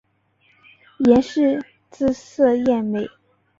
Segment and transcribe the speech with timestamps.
[1.05, 3.07] 阎氏姿色艳美。